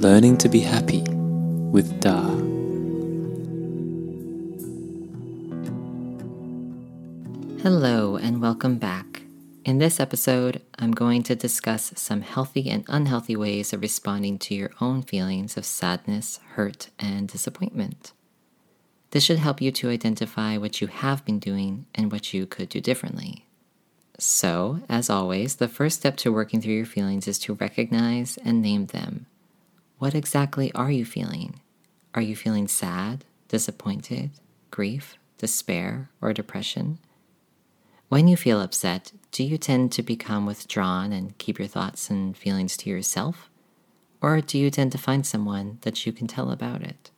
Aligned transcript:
Learning 0.00 0.38
to 0.38 0.48
be 0.48 0.60
happy 0.60 1.02
with 1.70 2.00
Da. 2.00 2.20
Hello, 7.62 8.16
and 8.16 8.40
welcome 8.40 8.78
back. 8.78 9.09
In 9.62 9.76
this 9.76 10.00
episode, 10.00 10.62
I'm 10.78 10.92
going 10.92 11.22
to 11.24 11.34
discuss 11.34 11.92
some 11.94 12.22
healthy 12.22 12.70
and 12.70 12.82
unhealthy 12.88 13.36
ways 13.36 13.74
of 13.74 13.82
responding 13.82 14.38
to 14.38 14.54
your 14.54 14.70
own 14.80 15.02
feelings 15.02 15.58
of 15.58 15.66
sadness, 15.66 16.40
hurt, 16.54 16.88
and 16.98 17.28
disappointment. 17.28 18.14
This 19.10 19.22
should 19.22 19.38
help 19.38 19.60
you 19.60 19.70
to 19.72 19.90
identify 19.90 20.56
what 20.56 20.80
you 20.80 20.86
have 20.86 21.26
been 21.26 21.38
doing 21.38 21.84
and 21.94 22.10
what 22.10 22.32
you 22.32 22.46
could 22.46 22.70
do 22.70 22.80
differently. 22.80 23.44
So, 24.18 24.80
as 24.88 25.10
always, 25.10 25.56
the 25.56 25.68
first 25.68 25.98
step 25.98 26.16
to 26.18 26.32
working 26.32 26.62
through 26.62 26.74
your 26.74 26.86
feelings 26.86 27.28
is 27.28 27.38
to 27.40 27.54
recognize 27.54 28.38
and 28.38 28.62
name 28.62 28.86
them. 28.86 29.26
What 29.98 30.14
exactly 30.14 30.72
are 30.72 30.90
you 30.90 31.04
feeling? 31.04 31.60
Are 32.14 32.22
you 32.22 32.34
feeling 32.34 32.66
sad, 32.66 33.26
disappointed, 33.48 34.30
grief, 34.70 35.18
despair, 35.36 36.08
or 36.22 36.32
depression? 36.32 36.98
When 38.08 38.26
you 38.26 38.36
feel 38.36 38.60
upset, 38.60 39.12
do 39.32 39.44
you 39.44 39.58
tend 39.58 39.92
to 39.92 40.02
become 40.02 40.46
withdrawn 40.46 41.12
and 41.12 41.36
keep 41.38 41.58
your 41.58 41.68
thoughts 41.68 42.10
and 42.10 42.36
feelings 42.36 42.76
to 42.78 42.90
yourself? 42.90 43.48
Or 44.20 44.40
do 44.40 44.58
you 44.58 44.70
tend 44.70 44.92
to 44.92 44.98
find 44.98 45.24
someone 45.24 45.78
that 45.82 46.04
you 46.04 46.12
can 46.12 46.26
tell 46.26 46.50
about 46.50 46.82
it? 46.82 47.10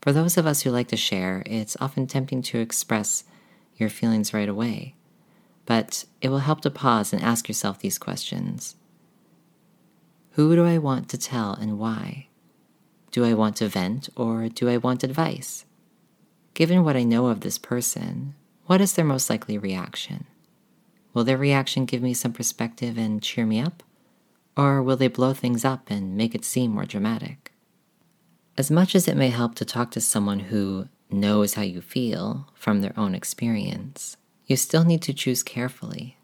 For 0.00 0.12
those 0.12 0.38
of 0.38 0.46
us 0.46 0.62
who 0.62 0.70
like 0.70 0.88
to 0.88 0.96
share, 0.96 1.42
it's 1.44 1.76
often 1.80 2.06
tempting 2.06 2.42
to 2.42 2.60
express 2.60 3.24
your 3.76 3.90
feelings 3.90 4.32
right 4.32 4.48
away, 4.48 4.94
but 5.66 6.04
it 6.22 6.28
will 6.28 6.38
help 6.38 6.60
to 6.62 6.70
pause 6.70 7.12
and 7.12 7.22
ask 7.22 7.48
yourself 7.48 7.78
these 7.80 7.98
questions 7.98 8.76
who 10.34 10.54
do 10.54 10.64
I 10.64 10.78
want 10.78 11.08
to 11.08 11.18
tell 11.18 11.54
and 11.54 11.78
why? 11.78 12.28
Do 13.10 13.24
I 13.24 13.34
want 13.34 13.56
to 13.56 13.68
vent 13.68 14.08
or 14.14 14.48
do 14.48 14.68
I 14.68 14.76
want 14.76 15.02
advice? 15.02 15.64
Given 16.54 16.84
what 16.84 16.96
I 16.96 17.02
know 17.02 17.26
of 17.26 17.40
this 17.40 17.58
person, 17.58 18.34
what 18.66 18.80
is 18.80 18.92
their 18.92 19.04
most 19.04 19.28
likely 19.28 19.58
reaction? 19.58 20.26
Will 21.12 21.24
their 21.24 21.36
reaction 21.36 21.84
give 21.84 22.02
me 22.02 22.14
some 22.14 22.32
perspective 22.32 22.96
and 22.96 23.22
cheer 23.22 23.46
me 23.46 23.60
up? 23.60 23.82
Or 24.56 24.82
will 24.82 24.96
they 24.96 25.08
blow 25.08 25.32
things 25.32 25.64
up 25.64 25.90
and 25.90 26.16
make 26.16 26.34
it 26.34 26.44
seem 26.44 26.72
more 26.72 26.84
dramatic? 26.84 27.52
As 28.56 28.70
much 28.70 28.94
as 28.94 29.08
it 29.08 29.16
may 29.16 29.30
help 29.30 29.54
to 29.56 29.64
talk 29.64 29.90
to 29.92 30.00
someone 30.00 30.40
who 30.40 30.88
knows 31.10 31.54
how 31.54 31.62
you 31.62 31.80
feel 31.80 32.48
from 32.54 32.80
their 32.80 32.92
own 32.96 33.14
experience, 33.14 34.16
you 34.46 34.56
still 34.56 34.84
need 34.84 35.02
to 35.02 35.14
choose 35.14 35.42
carefully 35.42 36.16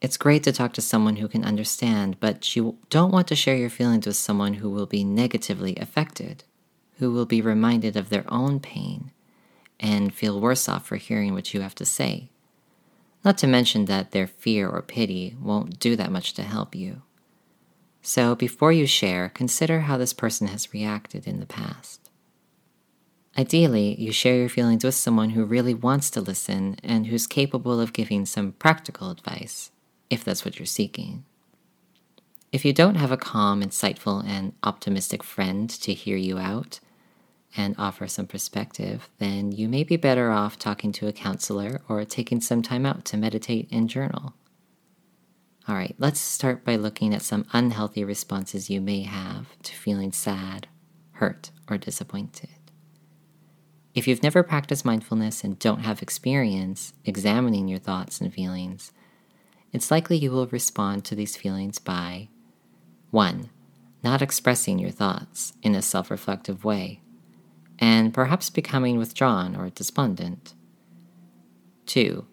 it's 0.00 0.16
great 0.16 0.42
to 0.44 0.52
talk 0.52 0.72
to 0.74 0.80
someone 0.80 1.16
who 1.16 1.28
can 1.28 1.44
understand, 1.44 2.18
but 2.20 2.56
you 2.56 2.78
don't 2.88 3.12
want 3.12 3.28
to 3.28 3.36
share 3.36 3.56
your 3.56 3.68
feelings 3.68 4.06
with 4.06 4.16
someone 4.16 4.54
who 4.54 4.70
will 4.70 4.86
be 4.86 5.04
negatively 5.04 5.76
affected, 5.76 6.44
who 6.98 7.12
will 7.12 7.26
be 7.26 7.42
reminded 7.42 7.96
of 7.96 8.08
their 8.08 8.24
own 8.28 8.60
pain 8.60 9.12
and 9.78 10.14
feel 10.14 10.40
worse 10.40 10.68
off 10.68 10.86
for 10.86 10.96
hearing 10.96 11.34
what 11.34 11.52
you 11.52 11.60
have 11.60 11.74
to 11.74 11.84
say. 11.84 12.29
Not 13.24 13.38
to 13.38 13.46
mention 13.46 13.84
that 13.84 14.12
their 14.12 14.26
fear 14.26 14.68
or 14.68 14.82
pity 14.82 15.36
won't 15.40 15.78
do 15.78 15.96
that 15.96 16.12
much 16.12 16.32
to 16.34 16.42
help 16.42 16.74
you. 16.74 17.02
So 18.02 18.34
before 18.34 18.72
you 18.72 18.86
share, 18.86 19.28
consider 19.28 19.80
how 19.80 19.98
this 19.98 20.14
person 20.14 20.46
has 20.46 20.72
reacted 20.72 21.26
in 21.26 21.38
the 21.40 21.46
past. 21.46 22.10
Ideally, 23.38 23.94
you 24.00 24.10
share 24.10 24.36
your 24.36 24.48
feelings 24.48 24.84
with 24.84 24.94
someone 24.94 25.30
who 25.30 25.44
really 25.44 25.74
wants 25.74 26.10
to 26.10 26.20
listen 26.20 26.76
and 26.82 27.06
who's 27.06 27.26
capable 27.26 27.80
of 27.80 27.92
giving 27.92 28.26
some 28.26 28.52
practical 28.52 29.10
advice 29.10 29.70
if 30.08 30.24
that's 30.24 30.44
what 30.44 30.58
you're 30.58 30.66
seeking. 30.66 31.24
If 32.52 32.64
you 32.64 32.72
don't 32.72 32.96
have 32.96 33.12
a 33.12 33.16
calm, 33.16 33.62
insightful, 33.62 34.24
and 34.26 34.54
optimistic 34.64 35.22
friend 35.22 35.70
to 35.70 35.94
hear 35.94 36.16
you 36.16 36.38
out 36.38 36.80
and 37.56 37.74
offer 37.78 38.06
some 38.06 38.26
perspective, 38.26 39.08
then 39.18 39.52
you 39.52 39.68
may 39.68 39.84
be 39.84 39.96
better 39.96 40.30
off 40.30 40.58
talking 40.58 40.92
to 40.92 41.08
a 41.08 41.12
counselor 41.12 41.80
or 41.88 42.04
taking 42.04 42.40
some 42.40 42.62
time 42.62 42.86
out 42.86 43.04
to 43.06 43.16
meditate 43.16 43.68
and 43.70 43.88
journal. 43.88 44.34
All 45.68 45.74
right, 45.74 45.94
let's 45.98 46.20
start 46.20 46.64
by 46.64 46.76
looking 46.76 47.14
at 47.14 47.22
some 47.22 47.46
unhealthy 47.52 48.04
responses 48.04 48.70
you 48.70 48.80
may 48.80 49.02
have 49.02 49.56
to 49.62 49.74
feeling 49.74 50.12
sad, 50.12 50.68
hurt, 51.12 51.50
or 51.68 51.76
disappointed. 51.76 52.48
If 53.94 54.06
you've 54.06 54.22
never 54.22 54.42
practiced 54.42 54.84
mindfulness 54.84 55.42
and 55.44 55.58
don't 55.58 55.80
have 55.80 56.00
experience 56.00 56.92
examining 57.04 57.68
your 57.68 57.80
thoughts 57.80 58.20
and 58.20 58.32
feelings, 58.32 58.92
it's 59.72 59.90
likely 59.90 60.16
you 60.16 60.30
will 60.30 60.46
respond 60.46 61.04
to 61.04 61.14
these 61.14 61.36
feelings 61.36 61.78
by 61.78 62.28
1. 63.10 63.50
Not 64.02 64.22
expressing 64.22 64.78
your 64.78 64.90
thoughts 64.90 65.52
in 65.62 65.74
a 65.74 65.82
self 65.82 66.10
reflective 66.10 66.64
way, 66.64 67.00
and 67.80 68.12
perhaps 68.12 68.50
becoming 68.50 68.98
withdrawn 68.98 69.56
or 69.56 69.70
despondent. 69.70 70.54
2. 71.86 72.26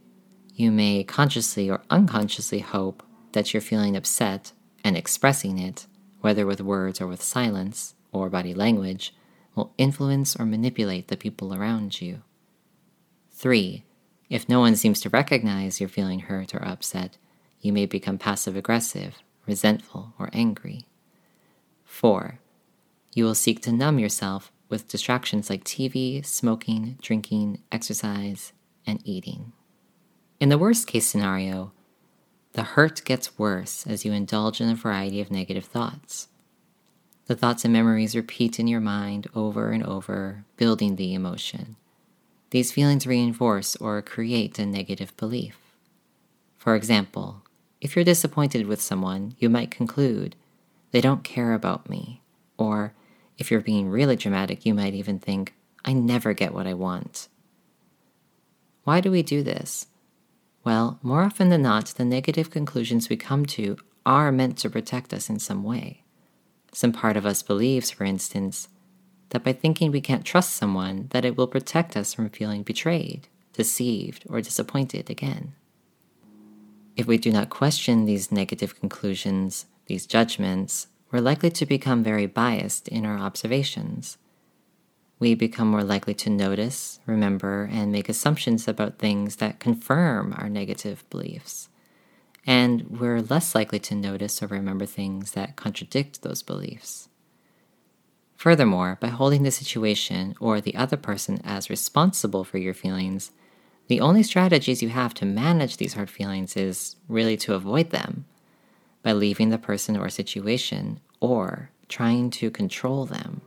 You 0.53 0.71
may 0.71 1.03
consciously 1.03 1.69
or 1.69 1.81
unconsciously 1.89 2.59
hope 2.59 3.01
that 3.31 3.53
you're 3.53 3.61
feeling 3.61 3.95
upset 3.95 4.51
and 4.83 4.97
expressing 4.97 5.57
it, 5.57 5.87
whether 6.19 6.45
with 6.45 6.61
words 6.61 6.99
or 6.99 7.07
with 7.07 7.23
silence 7.23 7.95
or 8.11 8.29
body 8.29 8.53
language, 8.53 9.13
will 9.55 9.73
influence 9.77 10.35
or 10.35 10.45
manipulate 10.45 11.07
the 11.07 11.17
people 11.17 11.53
around 11.53 12.01
you. 12.01 12.21
3. 13.31 13.83
If 14.29 14.49
no 14.49 14.59
one 14.59 14.75
seems 14.75 14.99
to 15.01 15.09
recognize 15.09 15.79
you're 15.79 15.89
feeling 15.89 16.19
hurt 16.21 16.53
or 16.53 16.63
upset, 16.63 17.17
you 17.61 17.71
may 17.71 17.85
become 17.85 18.17
passive 18.17 18.55
aggressive, 18.55 19.15
resentful, 19.47 20.13
or 20.19 20.29
angry. 20.33 20.85
4. 21.85 22.39
You 23.13 23.23
will 23.23 23.35
seek 23.35 23.61
to 23.61 23.71
numb 23.71 23.99
yourself 23.99 24.51
with 24.69 24.87
distractions 24.87 25.49
like 25.49 25.63
TV, 25.63 26.25
smoking, 26.25 26.97
drinking, 27.01 27.61
exercise, 27.71 28.53
and 28.85 29.01
eating. 29.03 29.53
In 30.39 30.49
the 30.49 30.57
worst 30.57 30.87
case 30.87 31.07
scenario, 31.07 31.71
the 32.53 32.63
hurt 32.63 33.03
gets 33.05 33.37
worse 33.37 33.85
as 33.87 34.05
you 34.05 34.13
indulge 34.13 34.61
in 34.61 34.69
a 34.69 34.75
variety 34.75 35.21
of 35.21 35.31
negative 35.31 35.65
thoughts. 35.65 36.27
The 37.27 37.35
thoughts 37.35 37.65
and 37.65 37.73
memories 37.73 38.15
repeat 38.15 38.59
in 38.59 38.67
your 38.67 38.79
mind 38.79 39.27
over 39.35 39.71
and 39.71 39.83
over, 39.83 40.45
building 40.55 40.95
the 40.95 41.13
emotion. 41.13 41.75
These 42.51 42.71
feelings 42.71 43.05
reinforce 43.05 43.75
or 43.75 44.01
create 44.01 44.57
a 44.57 44.65
negative 44.65 45.15
belief. 45.17 45.57
For 46.57 46.75
example, 46.75 47.43
if 47.81 47.95
you're 47.95 48.05
disappointed 48.05 48.65
with 48.65 48.81
someone, 48.81 49.35
you 49.39 49.49
might 49.49 49.71
conclude, 49.71 50.35
they 50.91 51.01
don't 51.01 51.23
care 51.23 51.53
about 51.53 51.89
me. 51.89 52.21
Or, 52.57 52.93
if 53.37 53.51
you're 53.51 53.61
being 53.61 53.89
really 53.89 54.15
dramatic, 54.15 54.65
you 54.65 54.73
might 54.73 54.93
even 54.93 55.19
think, 55.19 55.53
I 55.85 55.93
never 55.93 56.33
get 56.33 56.53
what 56.53 56.67
I 56.67 56.73
want. 56.73 57.27
Why 58.83 59.01
do 59.01 59.11
we 59.11 59.21
do 59.21 59.43
this? 59.43 59.87
Well, 60.63 60.99
more 61.01 61.21
often 61.21 61.49
than 61.49 61.61
not, 61.61 61.87
the 61.87 62.05
negative 62.05 62.49
conclusions 62.49 63.09
we 63.09 63.17
come 63.17 63.45
to 63.47 63.77
are 64.05 64.31
meant 64.31 64.57
to 64.59 64.69
protect 64.69 65.13
us 65.13 65.29
in 65.29 65.39
some 65.39 65.63
way. 65.63 66.03
Some 66.73 66.91
part 66.91 67.17
of 67.17 67.25
us 67.25 67.43
believes, 67.43 67.91
for 67.91 68.03
instance, 68.03 68.69
that 69.29 69.43
by 69.43 69.53
thinking 69.53 69.91
we 69.91 70.01
can't 70.01 70.25
trust 70.25 70.55
someone, 70.55 71.07
that 71.11 71.25
it 71.25 71.35
will 71.35 71.47
protect 71.47 71.97
us 71.97 72.13
from 72.13 72.29
feeling 72.29 72.63
betrayed, 72.63 73.27
deceived, 73.53 74.25
or 74.29 74.41
disappointed 74.41 75.09
again. 75.09 75.53
If 76.95 77.07
we 77.07 77.17
do 77.17 77.31
not 77.31 77.49
question 77.49 78.05
these 78.05 78.31
negative 78.31 78.79
conclusions, 78.79 79.67
these 79.85 80.05
judgments, 80.05 80.87
we're 81.11 81.19
likely 81.19 81.49
to 81.51 81.65
become 81.65 82.03
very 82.03 82.25
biased 82.25 82.87
in 82.87 83.05
our 83.05 83.17
observations. 83.17 84.17
We 85.19 85.35
become 85.35 85.69
more 85.69 85.83
likely 85.83 86.13
to 86.15 86.29
notice, 86.29 86.99
remember, 87.05 87.69
and 87.71 87.91
make 87.91 88.09
assumptions 88.09 88.67
about 88.67 88.99
things 88.99 89.37
that 89.37 89.59
confirm 89.59 90.35
our 90.37 90.49
negative 90.49 91.03
beliefs. 91.09 91.69
And 92.45 92.99
we're 92.99 93.21
less 93.21 93.55
likely 93.55 93.79
to 93.79 93.95
notice 93.95 94.43
or 94.43 94.47
remember 94.47 94.85
things 94.85 95.31
that 95.31 95.55
contradict 95.55 96.21
those 96.21 96.43
beliefs. 96.43 97.09
Furthermore, 98.35 98.97
by 99.01 99.07
holding 99.07 99.43
the 99.43 99.51
situation 99.51 100.35
or 100.39 100.61
the 100.61 100.75
other 100.75 100.97
person 100.97 101.41
as 101.43 101.69
responsible 101.69 102.43
for 102.43 102.59
your 102.59 102.75
feelings, 102.75 103.31
the 103.87 103.99
only 103.99 104.21
strategies 104.21 104.83
you 104.83 104.89
have 104.89 105.13
to 105.15 105.25
manage 105.25 105.77
these 105.77 105.95
hard 105.95 106.09
feelings 106.09 106.55
is 106.55 106.97
really 107.07 107.37
to 107.37 107.55
avoid 107.55 107.89
them 107.89 108.25
by 109.03 109.13
leaving 109.13 109.49
the 109.49 109.57
person 109.57 109.97
or 109.97 110.09
situation 110.09 110.99
or 111.19 111.71
trying 111.87 112.29
to 112.29 112.51
control 112.51 113.05
them. 113.05 113.41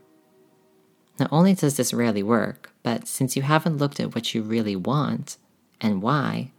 Not 1.19 1.29
only 1.32 1.55
does 1.55 1.76
this 1.76 1.93
rarely 1.93 2.23
work, 2.23 2.73
but 2.82 3.06
since 3.06 3.37
you 3.37 3.43
haven't 3.43 3.76
looked 3.76 4.00
at 4.00 4.14
what 4.14 4.35
you 4.35 4.43
really 4.43 4.76
want 4.76 5.37
and 5.81 6.00
why, 6.02 6.52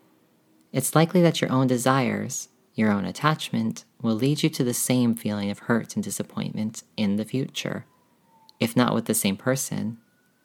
it's 0.71 0.95
likely 0.95 1.21
that 1.21 1.41
your 1.41 1.51
own 1.51 1.67
desires, 1.67 2.49
your 2.75 2.91
own 2.91 3.05
attachment, 3.05 3.85
will 4.01 4.15
lead 4.15 4.43
you 4.43 4.49
to 4.49 4.63
the 4.63 4.73
same 4.73 5.15
feeling 5.15 5.49
of 5.49 5.59
hurt 5.59 5.95
and 5.95 6.03
disappointment 6.03 6.83
in 6.95 7.15
the 7.15 7.25
future, 7.25 7.85
if 8.59 8.75
not 8.75 8.93
with 8.93 9.05
the 9.05 9.13
same 9.13 9.35
person, 9.35 9.97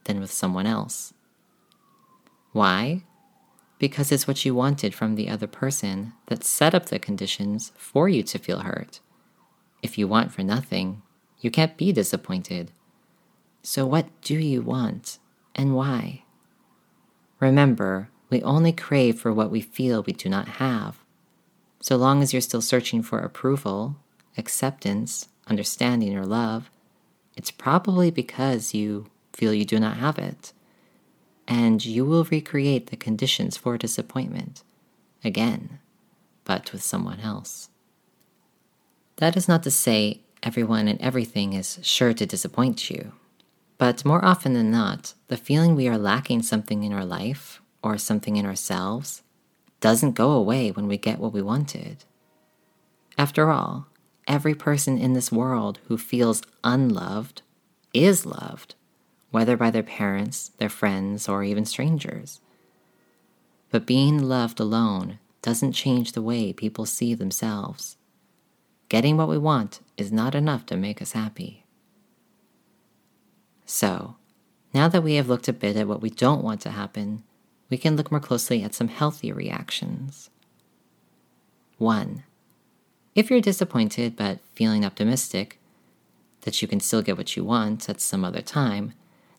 then 0.04 0.18
with 0.18 0.32
someone 0.32 0.66
else. 0.66 1.12
Why? 2.52 3.04
Because 3.78 4.10
it's 4.10 4.26
what 4.26 4.44
you 4.44 4.54
wanted 4.54 4.94
from 4.94 5.14
the 5.14 5.28
other 5.28 5.46
person 5.46 6.14
that 6.26 6.44
set 6.44 6.74
up 6.74 6.86
the 6.86 6.98
conditions 6.98 7.72
for 7.76 8.08
you 8.08 8.22
to 8.22 8.38
feel 8.38 8.60
hurt. 8.60 9.00
If 9.82 9.98
you 9.98 10.08
want 10.08 10.32
for 10.32 10.42
nothing, 10.42 11.02
you 11.40 11.50
can't 11.50 11.76
be 11.76 11.92
disappointed. 11.92 12.72
So, 13.62 13.84
what 13.84 14.08
do 14.22 14.34
you 14.38 14.62
want 14.62 15.18
and 15.54 15.74
why? 15.74 16.22
Remember, 17.40 18.08
we 18.30 18.42
only 18.42 18.72
crave 18.72 19.20
for 19.20 19.32
what 19.32 19.50
we 19.50 19.60
feel 19.60 20.02
we 20.02 20.12
do 20.12 20.28
not 20.28 20.48
have. 20.48 20.98
So 21.80 21.96
long 21.96 22.22
as 22.22 22.32
you're 22.32 22.40
still 22.40 22.62
searching 22.62 23.02
for 23.02 23.18
approval, 23.20 23.96
acceptance, 24.36 25.28
understanding, 25.46 26.16
or 26.16 26.24
love, 26.24 26.70
it's 27.36 27.50
probably 27.50 28.10
because 28.10 28.74
you 28.74 29.06
feel 29.32 29.52
you 29.52 29.64
do 29.64 29.78
not 29.78 29.98
have 29.98 30.18
it. 30.18 30.52
And 31.48 31.84
you 31.84 32.04
will 32.04 32.24
recreate 32.24 32.88
the 32.88 32.96
conditions 32.96 33.56
for 33.56 33.78
disappointment 33.78 34.62
again, 35.24 35.78
but 36.44 36.72
with 36.72 36.82
someone 36.82 37.20
else. 37.20 37.68
That 39.16 39.36
is 39.36 39.48
not 39.48 39.62
to 39.62 39.70
say 39.70 40.20
everyone 40.42 40.88
and 40.88 41.00
everything 41.00 41.52
is 41.52 41.78
sure 41.82 42.12
to 42.14 42.26
disappoint 42.26 42.90
you. 42.90 43.12
But 43.78 44.04
more 44.04 44.24
often 44.24 44.54
than 44.54 44.70
not, 44.70 45.14
the 45.28 45.36
feeling 45.36 45.74
we 45.74 45.88
are 45.88 45.98
lacking 45.98 46.42
something 46.42 46.82
in 46.82 46.92
our 46.92 47.04
life 47.04 47.60
or 47.82 47.98
something 47.98 48.36
in 48.36 48.46
ourselves 48.46 49.22
doesn't 49.80 50.12
go 50.12 50.32
away 50.32 50.70
when 50.70 50.88
we 50.88 50.96
get 50.96 51.18
what 51.18 51.32
we 51.32 51.42
wanted. 51.42 52.04
After 53.18 53.50
all, 53.50 53.86
every 54.26 54.54
person 54.54 54.98
in 54.98 55.12
this 55.12 55.30
world 55.30 55.78
who 55.88 55.98
feels 55.98 56.42
unloved 56.64 57.42
is 57.92 58.26
loved, 58.26 58.74
whether 59.30 59.56
by 59.56 59.70
their 59.70 59.82
parents, 59.82 60.50
their 60.58 60.68
friends, 60.68 61.28
or 61.28 61.42
even 61.42 61.64
strangers. 61.64 62.40
But 63.70 63.86
being 63.86 64.22
loved 64.22 64.60
alone 64.60 65.18
doesn't 65.42 65.72
change 65.72 66.12
the 66.12 66.22
way 66.22 66.52
people 66.52 66.86
see 66.86 67.14
themselves. 67.14 67.96
Getting 68.88 69.16
what 69.16 69.28
we 69.28 69.38
want 69.38 69.80
is 69.96 70.12
not 70.12 70.34
enough 70.34 70.64
to 70.66 70.76
make 70.76 71.02
us 71.02 71.12
happy. 71.12 71.64
So, 73.64 74.16
now 74.72 74.88
that 74.88 75.02
we 75.02 75.14
have 75.14 75.28
looked 75.28 75.48
a 75.48 75.52
bit 75.52 75.76
at 75.76 75.88
what 75.88 76.00
we 76.00 76.10
don't 76.10 76.44
want 76.44 76.60
to 76.62 76.70
happen, 76.70 77.24
we 77.68 77.76
can 77.76 77.96
look 77.96 78.10
more 78.10 78.20
closely 78.20 78.62
at 78.62 78.74
some 78.74 78.88
healthy 78.88 79.32
reactions. 79.32 80.30
1. 81.78 82.22
If 83.14 83.30
you're 83.30 83.40
disappointed 83.40 84.14
but 84.16 84.38
feeling 84.54 84.84
optimistic 84.84 85.58
that 86.42 86.62
you 86.62 86.68
can 86.68 86.80
still 86.80 87.02
get 87.02 87.16
what 87.16 87.36
you 87.36 87.44
want 87.44 87.88
at 87.88 88.00
some 88.00 88.24
other 88.24 88.42
time, 88.42 88.92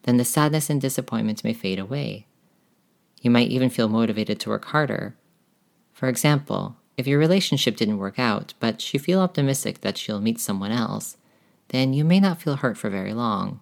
then 0.08 0.16
the 0.16 0.24
sadness 0.24 0.70
and 0.70 0.80
disappointment 0.80 1.44
may 1.44 1.52
fade 1.52 1.78
away. 1.78 2.26
You 3.22 3.30
might 3.30 3.50
even 3.50 3.70
feel 3.70 3.90
motivated 3.90 4.40
to 4.40 4.50
work 4.50 4.64
harder. 4.64 5.18
For 5.92 6.08
example, 6.08 6.78
if 6.96 7.06
your 7.06 7.20
relationship 7.20 7.76
didn't 7.76 7.98
work 7.98 8.18
out, 8.18 8.54
but 8.62 8.94
you 8.94 9.02
feel 9.02 9.20
optimistic 9.20 9.82
that 9.82 10.08
you'll 10.08 10.22
meet 10.22 10.40
someone 10.40 10.72
else, 10.72 11.18
then 11.68 11.92
you 11.92 12.06
may 12.06 12.22
not 12.22 12.42
feel 12.42 12.56
hurt 12.56 12.78
for 12.78 12.90
very 12.90 13.14
long. 13.14 13.60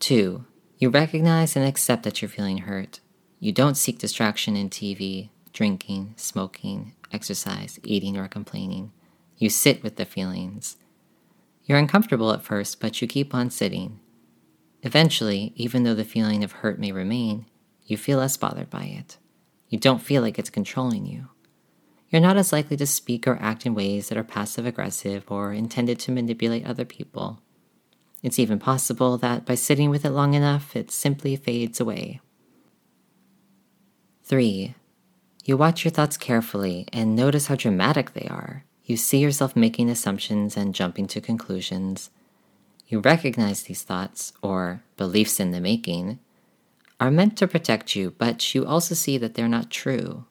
2. 0.00 0.44
You 0.76 0.90
recognize 0.90 1.56
and 1.56 1.66
accept 1.66 2.02
that 2.02 2.20
you're 2.20 2.28
feeling 2.28 2.58
hurt. 2.58 3.00
You 3.40 3.52
don't 3.52 3.78
seek 3.78 3.98
distraction 3.98 4.54
in 4.54 4.68
TV, 4.68 5.30
drinking, 5.54 6.12
smoking, 6.18 6.92
exercise, 7.10 7.80
eating, 7.84 8.18
or 8.18 8.28
complaining. 8.28 8.92
You 9.38 9.48
sit 9.48 9.82
with 9.82 9.96
the 9.96 10.04
feelings. 10.04 10.76
You're 11.64 11.78
uncomfortable 11.78 12.32
at 12.32 12.42
first, 12.42 12.80
but 12.80 13.00
you 13.00 13.08
keep 13.08 13.34
on 13.34 13.48
sitting. 13.48 13.98
Eventually, 14.82 15.52
even 15.56 15.84
though 15.84 15.94
the 15.94 16.04
feeling 16.04 16.42
of 16.42 16.52
hurt 16.52 16.78
may 16.78 16.92
remain, 16.92 17.46
you 17.84 17.96
feel 17.96 18.18
less 18.18 18.36
bothered 18.36 18.70
by 18.70 18.84
it. 18.84 19.18
You 19.68 19.78
don't 19.78 20.02
feel 20.02 20.22
like 20.22 20.38
it's 20.38 20.50
controlling 20.50 21.06
you. 21.06 21.28
You're 22.10 22.20
not 22.20 22.36
as 22.36 22.52
likely 22.52 22.76
to 22.76 22.86
speak 22.86 23.26
or 23.26 23.38
act 23.40 23.64
in 23.64 23.74
ways 23.74 24.08
that 24.08 24.18
are 24.18 24.24
passive 24.24 24.66
aggressive 24.66 25.24
or 25.28 25.52
intended 25.52 25.98
to 26.00 26.12
manipulate 26.12 26.66
other 26.66 26.84
people. 26.84 27.40
It's 28.22 28.38
even 28.38 28.58
possible 28.58 29.16
that 29.18 29.46
by 29.46 29.54
sitting 29.54 29.88
with 29.88 30.04
it 30.04 30.10
long 30.10 30.34
enough, 30.34 30.76
it 30.76 30.90
simply 30.90 31.36
fades 31.36 31.80
away. 31.80 32.20
3. 34.24 34.74
You 35.44 35.56
watch 35.56 35.84
your 35.84 35.90
thoughts 35.90 36.16
carefully 36.16 36.86
and 36.92 37.16
notice 37.16 37.46
how 37.46 37.56
dramatic 37.56 38.12
they 38.12 38.28
are. 38.28 38.64
You 38.84 38.96
see 38.96 39.18
yourself 39.18 39.56
making 39.56 39.88
assumptions 39.88 40.56
and 40.56 40.74
jumping 40.74 41.06
to 41.08 41.20
conclusions. 41.20 42.10
You 42.92 43.00
recognize 43.00 43.62
these 43.62 43.82
thoughts, 43.82 44.34
or 44.42 44.82
beliefs 44.98 45.40
in 45.40 45.50
the 45.50 45.62
making, 45.62 46.18
are 47.00 47.10
meant 47.10 47.38
to 47.38 47.48
protect 47.48 47.96
you, 47.96 48.10
but 48.18 48.54
you 48.54 48.66
also 48.66 48.94
see 48.94 49.16
that 49.16 49.32
they're 49.32 49.48
not 49.48 49.70
true. 49.70 50.26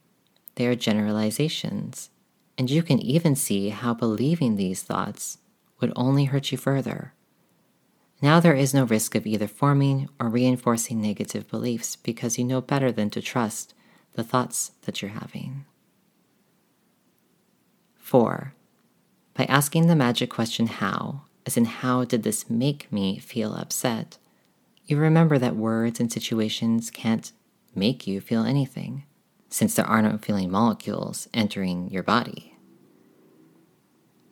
They 0.54 0.68
are 0.68 0.75
generalizations. 0.75 2.12
And 2.60 2.69
you 2.69 2.84
can 2.84 3.00
even 3.00 3.36
see 3.36 3.69
how 3.69 3.96
believing 3.96 4.58
these 4.58 4.84
thoughts 4.84 5.40
would 5.80 5.92
only 5.96 6.25
hurt 6.25 6.52
you 6.52 6.58
further. 6.60 7.16
Now 8.22 8.40
there 8.40 8.54
is 8.54 8.75
no 8.75 8.84
risk 8.84 9.16
of 9.16 9.25
either 9.25 9.48
forming 9.48 10.07
or 10.19 10.30
reinforcing 10.30 11.02
negative 11.02 11.50
beliefs 11.50 11.96
because 11.96 12.38
you 12.38 12.44
know 12.44 12.62
better 12.62 12.92
than 12.92 13.10
to 13.10 13.24
trust 13.24 13.74
the 14.14 14.24
thoughts 14.24 14.74
that 14.84 15.02
you're 15.02 15.10
having. 15.10 15.66
4. 17.98 18.54
By 19.34 19.46
asking 19.46 19.88
the 19.88 19.96
magic 19.96 20.30
question 20.30 20.68
how, 20.68 21.24
as 21.46 21.58
in 21.58 21.66
how 21.66 22.04
did 22.06 22.24
this 22.24 22.50
make 22.50 22.92
me 22.92 23.18
feel 23.20 23.54
upset, 23.54 24.18
you 24.86 24.98
remember 24.98 25.38
that 25.38 25.56
words 25.56 26.00
and 26.00 26.12
situations 26.12 26.90
can't 26.90 27.32
make 27.74 28.06
you 28.06 28.20
feel 28.20 28.44
anything, 28.44 29.06
since 29.50 29.76
there 29.76 29.86
are 29.86 30.02
no 30.02 30.18
feeling 30.18 30.52
molecules 30.52 31.28
entering 31.34 31.90
your 31.90 32.04
body. 32.04 32.56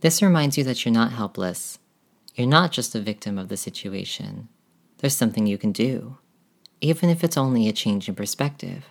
This 0.02 0.22
reminds 0.22 0.58
you 0.58 0.64
that 0.64 0.86
you're 0.86 0.94
not 0.94 1.12
helpless 1.12 1.80
you're 2.40 2.48
not 2.48 2.72
just 2.72 2.96
a 2.96 3.02
victim 3.02 3.38
of 3.38 3.50
the 3.50 3.58
situation. 3.58 4.48
There's 5.00 5.14
something 5.14 5.46
you 5.46 5.58
can 5.58 5.74
do, 5.74 6.20
even 6.80 7.10
if 7.10 7.22
it's 7.22 7.36
only 7.36 7.68
a 7.68 7.74
change 7.74 8.08
in 8.08 8.16
perspective. 8.16 8.86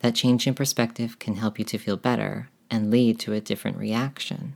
That 0.00 0.14
change 0.14 0.46
in 0.46 0.52
perspective 0.52 1.18
can 1.18 1.36
help 1.36 1.58
you 1.58 1.64
to 1.64 1.78
feel 1.78 1.96
better 1.96 2.50
and 2.70 2.90
lead 2.90 3.18
to 3.20 3.32
a 3.32 3.40
different 3.40 3.78
reaction. 3.78 4.54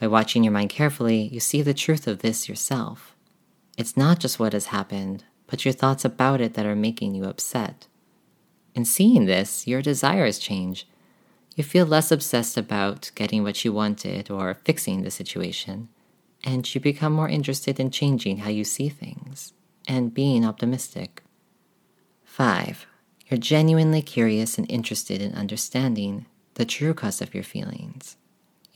By 0.00 0.06
watching 0.06 0.44
your 0.44 0.52
mind 0.52 0.70
carefully, 0.70 1.22
you 1.32 1.40
see 1.40 1.62
the 1.62 1.74
truth 1.74 2.06
of 2.06 2.20
this 2.20 2.48
yourself. 2.48 3.16
It's 3.76 3.96
not 3.96 4.20
just 4.20 4.38
what 4.38 4.52
has 4.52 4.66
happened, 4.66 5.24
but 5.46 5.64
your 5.64 5.74
thoughts 5.74 6.04
about 6.04 6.40
it 6.40 6.54
that 6.54 6.66
are 6.66 6.76
making 6.76 7.14
you 7.14 7.24
upset. 7.24 7.86
In 8.74 8.84
seeing 8.84 9.26
this, 9.26 9.66
your 9.66 9.82
desires 9.82 10.38
change. 10.38 10.86
You 11.56 11.64
feel 11.64 11.86
less 11.86 12.12
obsessed 12.12 12.56
about 12.56 13.10
getting 13.14 13.42
what 13.42 13.64
you 13.64 13.72
wanted 13.72 14.30
or 14.30 14.54
fixing 14.54 15.02
the 15.02 15.10
situation 15.10 15.88
and 16.44 16.72
you 16.74 16.80
become 16.80 17.12
more 17.12 17.28
interested 17.28 17.80
in 17.80 17.90
changing 17.90 18.38
how 18.38 18.50
you 18.50 18.64
see 18.64 18.88
things 18.88 19.52
and 19.86 20.14
being 20.14 20.44
optimistic. 20.44 21.22
5. 22.24 22.86
You're 23.28 23.38
genuinely 23.38 24.02
curious 24.02 24.58
and 24.58 24.70
interested 24.70 25.20
in 25.20 25.34
understanding 25.34 26.26
the 26.54 26.64
true 26.64 26.94
cause 26.94 27.20
of 27.20 27.34
your 27.34 27.44
feelings. 27.44 28.16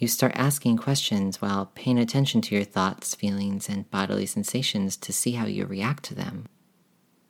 You 0.03 0.09
start 0.09 0.33
asking 0.35 0.79
questions 0.79 1.41
while 1.41 1.67
paying 1.77 1.97
attention 1.97 2.41
to 2.41 2.57
your 2.57 2.65
thoughts, 2.65 3.15
feelings, 3.15 3.69
and 3.69 3.89
bodily 3.89 4.27
sensations 4.27 4.97
to 4.97 5.13
see 5.13 5.31
how 5.31 5.47
you 5.47 5.65
react 5.65 6.03
to 6.07 6.15
them. 6.17 6.47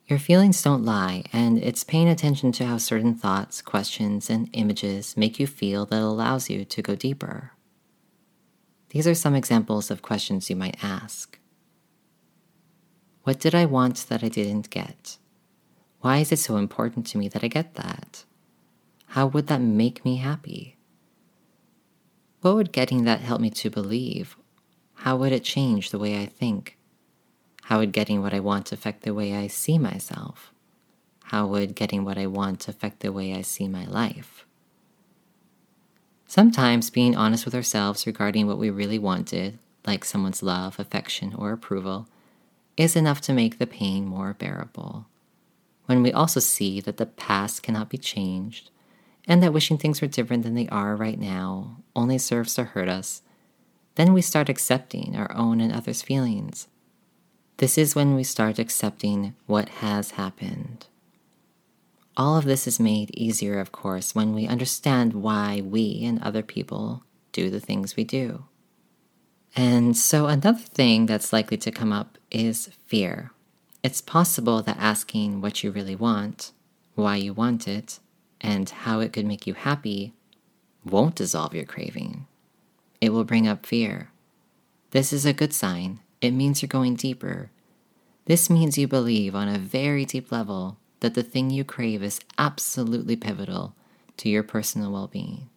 Your 0.07 0.17
feelings 0.17 0.59
don't 0.59 0.83
lie, 0.83 1.23
and 1.31 1.59
it's 1.59 1.83
paying 1.83 2.09
attention 2.09 2.51
to 2.53 2.65
how 2.65 2.79
certain 2.79 3.13
thoughts, 3.13 3.61
questions, 3.61 4.27
and 4.27 4.49
images 4.53 5.15
make 5.15 5.39
you 5.39 5.45
feel 5.45 5.85
that 5.85 6.01
allows 6.01 6.49
you 6.49 6.65
to 6.65 6.81
go 6.81 6.95
deeper. 6.95 7.51
These 8.89 9.05
are 9.05 9.13
some 9.13 9.35
examples 9.35 9.91
of 9.91 10.01
questions 10.01 10.49
you 10.49 10.55
might 10.55 10.83
ask. 10.83 11.37
What 13.21 13.39
did 13.39 13.53
I 13.53 13.65
want 13.65 14.07
that 14.09 14.23
I 14.23 14.29
didn't 14.29 14.71
get? 14.71 15.19
Why 15.99 16.17
is 16.17 16.31
it 16.31 16.39
so 16.39 16.57
important 16.57 17.05
to 17.05 17.19
me 17.19 17.27
that 17.27 17.43
I 17.43 17.49
get 17.49 17.75
that? 17.75 18.23
How 19.09 19.27
would 19.27 19.45
that 19.45 19.61
make 19.61 20.03
me 20.03 20.15
happy? 20.15 20.77
What 22.43 22.55
would 22.55 22.73
getting 22.73 23.05
that 23.05 23.21
help 23.21 23.39
me 23.39 23.49
to 23.51 23.69
believe? 23.69 24.35
How 24.95 25.15
would 25.15 25.31
it 25.31 25.45
change 25.45 25.91
the 25.91 25.97
way 25.97 26.21
I 26.21 26.25
think? 26.25 26.77
How 27.63 27.79
would 27.79 27.93
getting 27.93 28.21
what 28.21 28.33
I 28.33 28.41
want 28.41 28.73
affect 28.73 29.03
the 29.03 29.13
way 29.13 29.33
I 29.33 29.47
see 29.47 29.77
myself? 29.77 30.51
How 31.23 31.47
would 31.47 31.73
getting 31.73 32.03
what 32.03 32.17
I 32.17 32.27
want 32.27 32.67
affect 32.67 32.99
the 32.99 33.13
way 33.13 33.33
I 33.33 33.43
see 33.43 33.69
my 33.69 33.85
life? 33.85 34.45
Sometimes 36.27 36.89
being 36.89 37.15
honest 37.15 37.45
with 37.45 37.55
ourselves 37.55 38.05
regarding 38.05 38.45
what 38.45 38.57
we 38.57 38.69
really 38.69 38.99
wanted, 38.99 39.57
like 39.87 40.03
someone's 40.03 40.43
love, 40.43 40.77
affection, 40.81 41.33
or 41.35 41.53
approval, 41.53 42.09
is 42.75 42.97
enough 42.97 43.21
to 43.21 43.31
make 43.31 43.57
the 43.57 43.65
pain 43.65 44.05
more 44.05 44.33
bearable. 44.33 45.05
When 45.85 46.03
we 46.03 46.11
also 46.11 46.41
see 46.41 46.81
that 46.81 46.97
the 46.97 47.05
past 47.05 47.63
cannot 47.63 47.87
be 47.87 47.97
changed, 47.97 48.69
and 49.27 49.41
that 49.41 49.53
wishing 49.53 49.77
things 49.77 50.01
were 50.01 50.07
different 50.07 50.43
than 50.43 50.55
they 50.55 50.67
are 50.67 50.95
right 50.95 51.19
now 51.19 51.77
only 51.95 52.17
serves 52.17 52.55
to 52.55 52.63
hurt 52.63 52.89
us, 52.89 53.21
then 53.95 54.13
we 54.13 54.21
start 54.21 54.49
accepting 54.49 55.15
our 55.15 55.31
own 55.35 55.61
and 55.61 55.71
others' 55.71 56.01
feelings. 56.01 56.67
This 57.57 57.77
is 57.77 57.95
when 57.95 58.15
we 58.15 58.23
start 58.23 58.59
accepting 58.59 59.35
what 59.45 59.69
has 59.69 60.11
happened. 60.11 60.87
All 62.17 62.37
of 62.37 62.45
this 62.45 62.67
is 62.67 62.79
made 62.79 63.11
easier, 63.13 63.59
of 63.59 63.71
course, 63.71 64.13
when 64.13 64.33
we 64.33 64.47
understand 64.47 65.13
why 65.13 65.61
we 65.63 66.03
and 66.03 66.21
other 66.21 66.43
people 66.43 67.03
do 67.31 67.49
the 67.49 67.59
things 67.59 67.95
we 67.95 68.03
do. 68.03 68.45
And 69.55 69.95
so, 69.95 70.27
another 70.27 70.59
thing 70.59 71.05
that's 71.05 71.33
likely 71.33 71.57
to 71.57 71.71
come 71.71 71.91
up 71.91 72.17
is 72.31 72.69
fear. 72.85 73.31
It's 73.83 74.01
possible 74.01 74.61
that 74.63 74.77
asking 74.79 75.41
what 75.41 75.63
you 75.63 75.71
really 75.71 75.95
want, 75.95 76.51
why 76.95 77.17
you 77.17 77.33
want 77.33 77.67
it, 77.67 77.99
and 78.43 78.69
how 78.69 78.99
it 78.99 79.13
could 79.13 79.25
make 79.25 79.47
you 79.47 79.53
happy 79.53 80.13
won't 80.85 81.15
dissolve 81.15 81.55
your 81.55 81.65
craving. 81.65 82.27
It 82.99 83.11
will 83.11 83.23
bring 83.23 83.47
up 83.47 83.65
fear. 83.65 84.11
This 84.91 85.13
is 85.13 85.25
a 85.25 85.33
good 85.33 85.53
sign. 85.53 85.99
It 86.21 86.31
means 86.31 86.61
you're 86.61 86.67
going 86.67 86.95
deeper. 86.95 87.49
This 88.25 88.49
means 88.49 88.77
you 88.77 88.87
believe 88.87 89.33
on 89.33 89.47
a 89.47 89.57
very 89.57 90.05
deep 90.05 90.31
level 90.31 90.77
that 90.99 91.13
the 91.13 91.23
thing 91.23 91.49
you 91.49 91.63
crave 91.63 92.03
is 92.03 92.21
absolutely 92.37 93.15
pivotal 93.15 93.75
to 94.17 94.29
your 94.29 94.43
personal 94.43 94.91
well 94.91 95.07
being. 95.07 95.49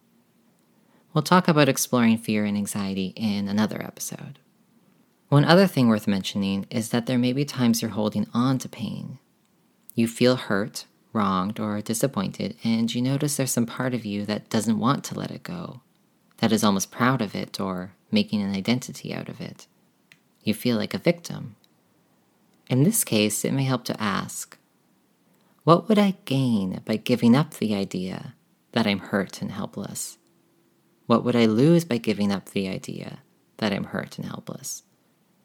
We'll 1.13 1.23
talk 1.23 1.49
about 1.49 1.69
exploring 1.69 2.19
fear 2.19 2.45
and 2.45 2.57
anxiety 2.57 3.13
in 3.17 3.49
another 3.49 3.83
episode. 3.83 4.39
One 5.29 5.45
other 5.45 5.67
thing 5.67 5.89
worth 5.89 6.07
mentioning 6.07 6.67
is 6.71 6.91
that 6.91 7.07
there 7.07 7.19
may 7.19 7.33
be 7.33 7.45
times 7.45 7.83
you're 7.83 7.93
holding 7.93 8.27
on 8.35 8.59
to 8.59 8.69
pain. 8.69 9.19
You 9.95 10.09
feel 10.09 10.37
hurt, 10.37 10.85
wronged, 11.17 11.59
or 11.59 11.81
disappointed, 11.81 12.57
and 12.63 12.95
you 12.95 13.03
notice 13.03 13.37
there's 13.37 13.51
some 13.51 13.67
part 13.67 13.95
of 13.95 14.05
you 14.05 14.25
that 14.27 14.51
doesn't 14.51 14.79
want 14.79 15.03
to 15.05 15.19
let 15.19 15.31
it 15.31 15.43
go, 15.43 15.81
that 16.37 16.53
is 16.53 16.63
almost 16.63 16.93
proud 16.93 17.23
of 17.23 17.35
it 17.35 17.59
or 17.59 17.93
making 18.11 18.43
an 18.43 18.55
identity 18.55 19.13
out 19.13 19.29
of 19.29 19.41
it. 19.41 19.67
You 20.45 20.55
feel 20.55 20.77
like 20.77 20.95
a 20.95 20.99
victim. 20.99 21.57
In 22.69 22.85
this 22.85 23.03
case, 23.03 23.45
it 23.45 23.53
may 23.53 23.65
help 23.65 23.85
to 23.85 24.01
ask 24.01 24.59
what 25.65 25.89
would 25.89 25.99
I 25.99 26.17
gain 26.27 26.81
by 26.85 26.97
giving 26.97 27.35
up 27.35 27.55
the 27.55 27.75
idea 27.75 28.35
that 28.71 28.87
I'm 28.87 29.01
hurt 29.01 29.43
and 29.43 29.51
helpless? 29.51 30.19
What 31.07 31.25
would 31.25 31.35
I 31.35 31.47
lose 31.47 31.85
by 31.85 31.99
giving 31.99 32.31
up 32.31 32.51
the 32.51 32.69
idea 32.69 33.21
that 33.57 33.73
I'm 33.73 33.85
hurt 33.85 34.17
and 34.17 34.27
helpless? 34.27 34.85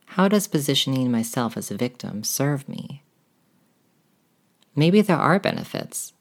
How 0.05 0.27
does 0.27 0.47
positioning 0.47 1.09
myself 1.09 1.57
as 1.57 1.71
a 1.71 1.77
victim 1.77 2.23
serve 2.23 2.69
me? 2.69 3.03
Maybe 4.75 5.01
there 5.01 5.17
are 5.17 5.39
benefits. 5.39 6.13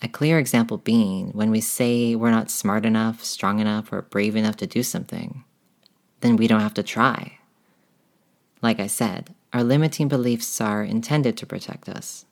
A 0.00 0.08
clear 0.08 0.38
example 0.38 0.78
being 0.78 1.30
when 1.32 1.50
we 1.50 1.60
say 1.60 2.14
we're 2.14 2.30
not 2.30 2.50
smart 2.50 2.86
enough, 2.86 3.24
strong 3.24 3.58
enough, 3.58 3.92
or 3.92 4.02
brave 4.02 4.36
enough 4.36 4.56
to 4.58 4.66
do 4.66 4.82
something, 4.82 5.44
then 6.20 6.36
we 6.36 6.46
don't 6.46 6.60
have 6.60 6.74
to 6.74 6.82
try. 6.82 7.38
Like 8.62 8.80
I 8.80 8.86
said, 8.86 9.34
our 9.52 9.64
limiting 9.64 10.08
beliefs 10.08 10.60
are 10.60 10.82
intended 10.82 11.36
to 11.38 11.46
protect 11.46 11.88
us 11.88 12.24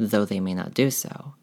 though 0.00 0.24
they 0.24 0.40
may 0.40 0.54
not 0.54 0.74
do 0.74 0.90
so. 0.90 1.34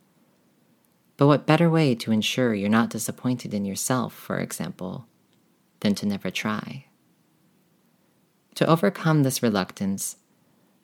But 1.15 1.27
what 1.27 1.46
better 1.46 1.70
way 1.70 1.96
to 1.96 2.12
ensure 2.12 2.53
you're 2.53 2.70
not 2.70 2.89
disappointed 2.89 3.53
in 3.53 3.65
yourself, 3.65 4.13
for 4.13 4.39
example, 4.39 5.08
than 5.82 5.96
to 5.96 6.06
never 6.06 6.29
try? 6.29 6.86
To 8.56 8.65
overcome 8.65 9.24
this 9.24 9.44
reluctance 9.44 10.17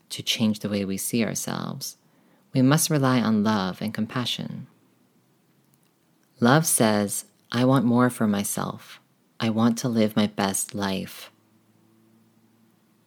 to 0.09 0.21
change 0.21 0.59
the 0.59 0.69
way 0.69 0.85
we 0.85 0.97
see 0.97 1.25
ourselves, 1.25 1.97
we 2.53 2.61
must 2.61 2.89
rely 2.89 3.19
on 3.19 3.43
love 3.43 3.81
and 3.81 3.93
compassion. 3.93 4.67
Love 6.39 6.65
says, 6.65 7.25
I 7.51 7.65
want 7.65 7.85
more 7.85 8.09
for 8.09 8.27
myself. 8.27 8.99
I 9.39 9.49
want 9.49 9.77
to 9.79 9.89
live 9.89 10.15
my 10.15 10.27
best 10.27 10.73
life. 10.75 11.31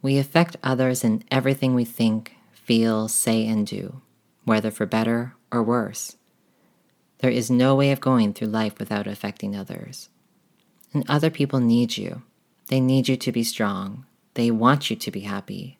We 0.03 0.19
affect 0.19 0.57
others 0.63 1.05
in 1.05 1.25
everything 1.31 1.75
we 1.75 1.85
think, 1.85 2.35
feel, 2.53 3.09
say, 3.09 3.47
and 3.47 3.67
do 3.67 4.03
whether 4.47 4.71
for 4.71 4.87
better 4.87 5.35
or 5.51 5.63
worse. 5.63 6.17
There 7.19 7.31
is 7.31 7.51
no 7.51 7.75
way 7.75 7.91
of 7.91 8.01
going 8.01 8.33
through 8.33 8.49
life 8.49 8.79
without 8.79 9.09
affecting 9.09 9.57
others. 9.57 10.09
And 10.95 11.05
other 11.09 11.31
people 11.31 11.59
need 11.59 11.97
you. 11.97 12.23
They 12.69 12.81
need 12.81 13.09
you 13.09 13.17
to 13.17 13.33
be 13.33 13.43
strong. 13.43 14.07
They 14.35 14.53
want 14.53 14.89
you 14.89 14.97
to 14.97 15.11
be 15.11 15.21
happy. 15.21 15.79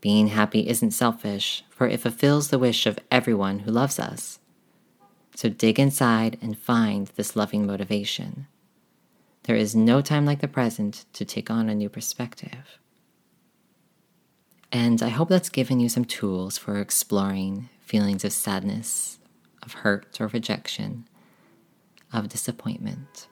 Being 0.00 0.28
happy 0.28 0.68
isn't 0.68 0.92
selfish, 0.92 1.64
for 1.70 1.88
it 1.88 2.00
fulfills 2.00 2.48
the 2.48 2.58
wish 2.58 2.86
of 2.86 2.98
everyone 3.10 3.60
who 3.60 3.70
loves 3.70 3.98
us. 3.98 4.38
So 5.34 5.48
dig 5.48 5.78
inside 5.78 6.38
and 6.40 6.58
find 6.58 7.08
this 7.16 7.34
loving 7.34 7.66
motivation. 7.66 8.46
There 9.44 9.56
is 9.56 9.74
no 9.74 10.00
time 10.00 10.26
like 10.26 10.40
the 10.40 10.48
present 10.48 11.04
to 11.14 11.24
take 11.24 11.50
on 11.50 11.68
a 11.68 11.74
new 11.74 11.88
perspective. 11.88 12.78
And 14.70 15.02
I 15.02 15.08
hope 15.08 15.30
that's 15.30 15.48
given 15.48 15.80
you 15.80 15.88
some 15.88 16.04
tools 16.04 16.58
for 16.58 16.78
exploring 16.78 17.70
feelings 17.80 18.24
of 18.24 18.32
sadness, 18.32 19.18
of 19.62 19.72
hurt 19.72 20.20
or 20.20 20.26
rejection, 20.28 21.08
of 22.12 22.28
disappointment. 22.28 23.26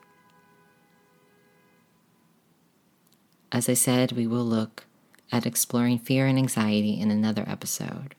As 3.52 3.68
I 3.68 3.74
said, 3.74 4.12
we 4.12 4.26
will 4.26 4.44
look 4.44 4.85
at 5.32 5.46
exploring 5.46 5.98
fear 5.98 6.26
and 6.26 6.38
anxiety 6.38 7.00
in 7.00 7.10
another 7.10 7.44
episode 7.46 8.14